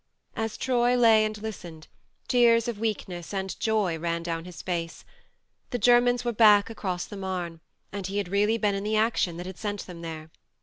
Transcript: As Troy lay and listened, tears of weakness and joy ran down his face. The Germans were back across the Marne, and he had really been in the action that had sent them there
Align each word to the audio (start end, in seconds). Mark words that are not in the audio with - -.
As 0.35 0.57
Troy 0.57 0.95
lay 0.97 1.23
and 1.25 1.37
listened, 1.43 1.87
tears 2.27 2.67
of 2.67 2.79
weakness 2.79 3.35
and 3.35 3.55
joy 3.59 3.99
ran 3.99 4.23
down 4.23 4.45
his 4.45 4.63
face. 4.63 5.05
The 5.69 5.77
Germans 5.77 6.25
were 6.25 6.31
back 6.33 6.71
across 6.71 7.05
the 7.05 7.17
Marne, 7.17 7.59
and 7.91 8.07
he 8.07 8.17
had 8.17 8.27
really 8.27 8.57
been 8.57 8.73
in 8.73 8.83
the 8.83 8.95
action 8.97 9.37
that 9.37 9.45
had 9.45 9.59
sent 9.59 9.85
them 9.85 10.01
there 10.01 10.31